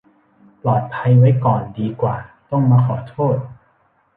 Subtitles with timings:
[0.61, 2.15] ปลอดภัยไว้ก่อนดีกว่า
[2.51, 3.37] ต้องมาขอโทษ